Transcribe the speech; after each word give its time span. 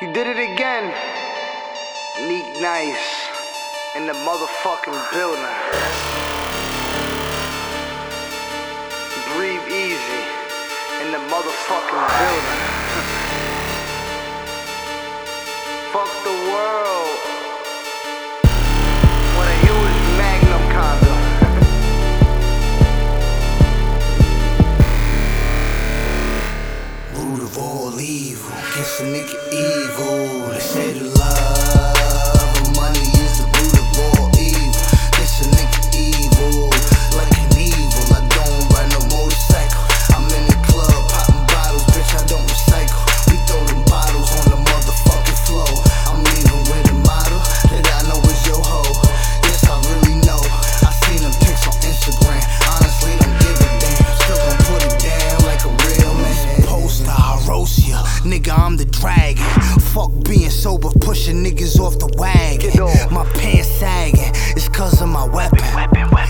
You 0.00 0.12
did 0.12 0.28
it 0.28 0.38
again. 0.38 0.94
Neek 2.28 2.46
Nyce. 2.62 3.96
In 3.96 4.06
the 4.06 4.12
motherfucking 4.12 5.10
building. 5.10 5.42
Breathe 9.34 9.66
easy. 9.66 10.22
In 11.02 11.10
the 11.10 11.18
motherfucking 11.18 12.04
building. 12.20 12.60
Fuck 15.92 16.12
the 16.22 16.30
world. 16.52 16.87
Guess 28.78 29.00
a 29.00 29.02
nigga 29.02 29.36
evil. 29.52 30.50
They 30.52 30.60
say 30.60 30.92
the 30.92 31.18
love 31.18 31.97
Nigga, 58.26 58.50
I'm 58.50 58.76
the 58.76 58.84
dragon. 58.84 59.44
Fuck 59.94 60.10
being 60.26 60.50
sober, 60.50 60.90
pushing 61.00 61.42
niggas 61.44 61.78
off 61.78 61.98
the 61.98 62.10
wagon. 62.18 62.74
My 63.14 63.24
pants 63.38 63.68
sagging. 63.68 64.32
It's 64.58 64.68
cause 64.68 65.00
of 65.00 65.08
my 65.08 65.24
weapon. 65.24 65.62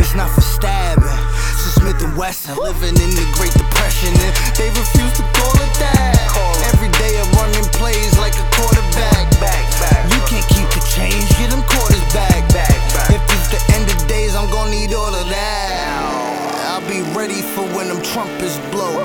It's 0.00 0.14
not 0.14 0.30
for 0.30 0.40
stabbing. 0.40 1.04
It's 1.04 1.76
Smith 1.76 2.00
and 2.02 2.16
Wesson. 2.16 2.56
Living 2.56 2.96
in 2.96 3.10
the 3.12 3.26
Great 3.36 3.52
Depression. 3.52 4.10
And 4.16 4.32
they 4.56 4.72
refuse 4.72 5.12
to 5.20 5.24
call 5.36 5.54
it 5.60 5.72
that. 5.84 6.16
Call. 6.32 6.56
Every 6.72 6.88
day 6.98 7.20
I'm 7.20 7.30
running 7.36 7.68
plays 7.76 8.16
like 8.18 8.34
a 8.34 8.46
quarterback. 8.56 9.28
Back, 9.38 9.64
back. 9.78 10.08
You 10.08 10.20
can't 10.24 10.48
keep 10.50 10.68
the 10.72 10.82
change, 10.88 11.28
get 11.36 11.52
them 11.52 11.62
quarters 11.68 12.02
back. 12.16 12.48
Back, 12.50 12.74
back. 12.96 13.12
If 13.12 13.22
it's 13.28 13.48
the 13.52 13.60
end 13.76 13.86
of 13.92 13.98
days, 14.08 14.34
I'm 14.34 14.48
gonna 14.50 14.72
need 14.72 14.94
all 14.96 15.14
of 15.14 15.28
that. 15.28 16.74
I'll 16.74 16.82
be 16.88 17.04
ready 17.12 17.44
for 17.54 17.62
when 17.76 17.88
them 17.92 18.02
trumpets 18.02 18.58
blow. 18.72 19.04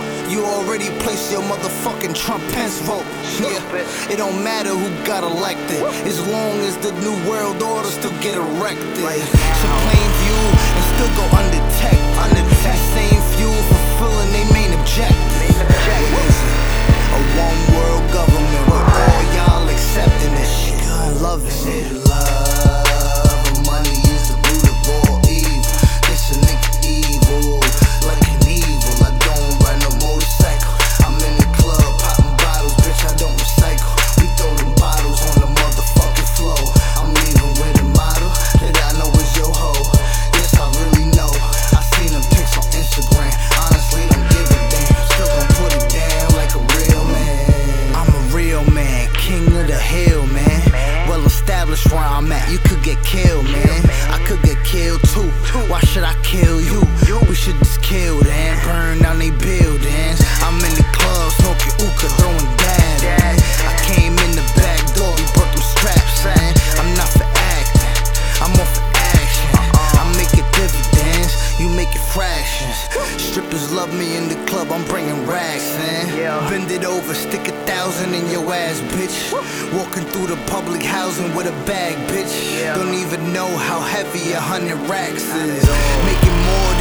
You 0.79 0.85
already 0.85 1.03
placed 1.03 1.31
your 1.31 1.41
motherfucking 1.41 2.15
Trump 2.15 2.41
Pence 2.53 2.79
vote. 2.81 3.03
Yeah, 3.39 3.59
it 4.09 4.17
don't 4.17 4.41
matter 4.43 4.69
who 4.69 4.89
got 5.05 5.23
elected, 5.23 5.81
as 6.07 6.25
long 6.27 6.59
as 6.59 6.77
the 6.77 6.91
new 7.01 7.15
world 7.29 7.61
order 7.61 7.89
still 7.89 8.17
get 8.21 8.35
erected. 8.35 9.03
Right 9.03 9.19
Some 9.19 9.75
plain 9.83 10.09
view 10.23 10.39
and 10.75 10.85
still 10.95 11.11
go 11.19 11.25
undetected. 11.35 11.99
Undetected. 12.17 12.95
Same 12.95 13.21
fuel 13.35 13.78
get 52.95 53.05
killed, 53.05 53.45
man. 53.45 53.58
Fractions. 72.39 73.21
Strippers 73.21 73.71
love 73.71 73.93
me 73.93 74.15
in 74.15 74.27
the 74.29 74.35
club, 74.45 74.71
I'm 74.71 74.85
bringing 74.85 75.25
racks. 75.25 75.67
Yeah. 76.15 76.47
Bend 76.49 76.71
it 76.71 76.85
over, 76.85 77.13
stick 77.13 77.47
a 77.47 77.51
thousand 77.65 78.13
in 78.13 78.29
your 78.29 78.53
ass, 78.53 78.81
bitch. 78.93 79.31
Walking 79.73 80.03
through 80.05 80.27
the 80.27 80.41
public 80.47 80.81
housing 80.81 81.33
with 81.35 81.47
a 81.47 81.65
bag, 81.65 81.95
bitch. 82.09 82.59
Yeah. 82.59 82.75
Don't 82.75 82.93
even 82.93 83.33
know 83.33 83.47
how 83.57 83.79
heavy 83.79 84.31
a 84.33 84.39
hundred 84.39 84.79
racks 84.89 85.23
is. 85.23 85.63
Making 86.05 86.37
more 86.49 86.78